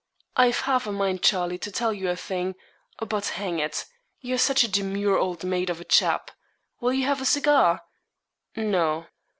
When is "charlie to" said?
1.21-1.71